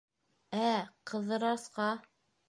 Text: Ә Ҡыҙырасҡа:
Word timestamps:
Ә 0.61 0.69
Ҡыҙырасҡа: 1.11 1.91